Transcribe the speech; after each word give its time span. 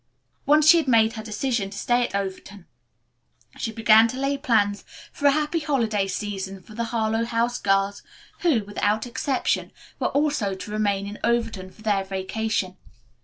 Once 0.47 0.67
she 0.67 0.77
had 0.77 0.87
made 0.87 1.13
her 1.13 1.21
decision 1.21 1.69
to 1.69 1.77
stay 1.77 2.03
at 2.07 2.15
Overton 2.15 2.65
she 3.57 3.71
began 3.71 4.07
to 4.07 4.17
lay 4.19 4.35
plans 4.35 4.83
for 5.11 5.27
a 5.27 5.31
happy 5.31 5.59
holiday 5.59 6.07
season 6.07 6.59
for 6.63 6.73
the 6.73 6.85
Harlowe 6.85 7.23
House 7.23 7.59
girls, 7.59 8.01
who, 8.39 8.63
without 8.63 9.05
exception, 9.05 9.71
were 9.99 10.07
also 10.07 10.55
to 10.55 10.71
remain 10.71 11.05
in 11.05 11.19
Overton 11.23 11.69
for 11.69 11.83
their 11.83 12.03
vacation. 12.03 12.77